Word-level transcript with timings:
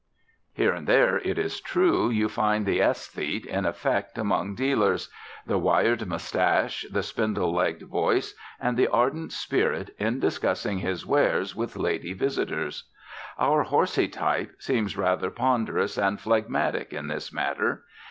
Here 0.51 0.73
and 0.73 0.87
there, 0.87 1.17
it 1.19 1.37
is 1.37 1.61
true, 1.61 2.09
you 2.09 2.27
find 2.27 2.65
the 2.65 2.79
aesthete 2.81 3.45
in 3.45 3.67
effect 3.67 4.17
among 4.17 4.55
dealers: 4.55 5.11
the 5.45 5.59
wired 5.59 6.07
moustaches, 6.07 6.89
the 6.91 7.03
spindle 7.03 7.53
legged 7.53 7.83
voice, 7.87 8.33
and 8.59 8.77
the 8.77 8.87
ardent 8.87 9.31
spirit 9.31 9.91
in 9.99 10.19
discussing 10.19 10.79
his 10.79 11.05
wares 11.05 11.55
with 11.55 11.75
lady 11.77 12.13
visitors. 12.13 12.85
Our 13.37 13.61
horsey 13.61 14.07
type 14.07 14.55
seems 14.57 14.97
rather 14.97 15.29
ponderous 15.29 15.99
and 15.99 16.19
phlegmatic 16.19 16.93
in 16.93 17.05
this 17.07 17.31
matter. 17.31 17.83